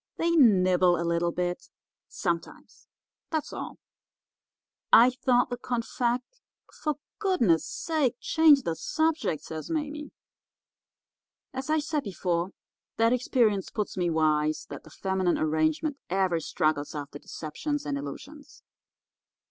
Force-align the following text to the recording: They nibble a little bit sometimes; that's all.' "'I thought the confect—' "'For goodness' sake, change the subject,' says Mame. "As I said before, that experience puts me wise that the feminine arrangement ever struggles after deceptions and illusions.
They 0.17 0.31
nibble 0.31 0.99
a 0.99 1.05
little 1.05 1.31
bit 1.31 1.69
sometimes; 2.09 2.87
that's 3.29 3.53
all.' 3.53 3.77
"'I 4.91 5.11
thought 5.11 5.51
the 5.51 5.57
confect—' 5.57 6.41
"'For 6.73 6.95
goodness' 7.19 7.67
sake, 7.67 8.15
change 8.19 8.63
the 8.63 8.75
subject,' 8.75 9.43
says 9.43 9.69
Mame. 9.69 10.11
"As 11.53 11.69
I 11.69 11.77
said 11.77 12.01
before, 12.03 12.49
that 12.97 13.13
experience 13.13 13.69
puts 13.69 13.95
me 13.95 14.09
wise 14.09 14.65
that 14.71 14.83
the 14.83 14.89
feminine 14.89 15.37
arrangement 15.37 15.97
ever 16.09 16.39
struggles 16.39 16.95
after 16.95 17.19
deceptions 17.19 17.85
and 17.85 17.95
illusions. 17.95 18.63